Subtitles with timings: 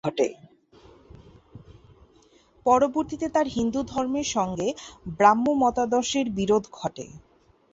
[2.65, 4.67] পরবর্তীতে তাঁর হিন্দু ধর্মের সঙ্গে
[5.17, 7.05] ব্রাহ্ম মতাদর্শের বিরোধ ঘটে।